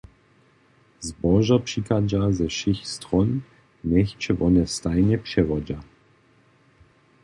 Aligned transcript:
Zbožo 1.05 1.57
přichadźa 1.65 2.21
ze 2.37 2.47
wšěch 2.53 2.81
stron, 2.93 3.29
njech 3.89 4.11
će 4.21 4.31
wone 4.39 4.63
stajnje 4.75 5.17
přewodźa. 5.25 5.79